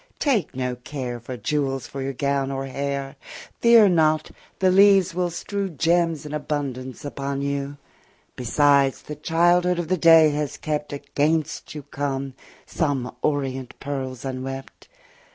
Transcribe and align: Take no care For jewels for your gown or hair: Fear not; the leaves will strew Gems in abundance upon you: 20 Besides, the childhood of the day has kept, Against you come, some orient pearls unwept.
Take 0.17 0.55
no 0.55 0.77
care 0.77 1.19
For 1.19 1.37
jewels 1.37 1.85
for 1.85 2.01
your 2.01 2.13
gown 2.13 2.49
or 2.49 2.65
hair: 2.65 3.17
Fear 3.59 3.89
not; 3.89 4.31
the 4.57 4.71
leaves 4.71 5.13
will 5.13 5.29
strew 5.29 5.69
Gems 5.69 6.25
in 6.25 6.33
abundance 6.33 7.05
upon 7.05 7.43
you: 7.43 7.77
20 8.33 8.33
Besides, 8.35 9.01
the 9.03 9.15
childhood 9.15 9.77
of 9.77 9.89
the 9.89 9.97
day 9.97 10.31
has 10.31 10.57
kept, 10.57 10.91
Against 10.91 11.75
you 11.75 11.83
come, 11.83 12.33
some 12.65 13.15
orient 13.21 13.79
pearls 13.79 14.25
unwept. 14.25 14.87